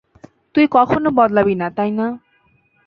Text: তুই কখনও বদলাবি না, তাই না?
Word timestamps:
তুই 0.55 0.65
কখনও 0.71 1.09
বদলাবি 1.11 1.55
না, 1.55 1.67
তাই 1.77 1.91
না? 1.91 2.05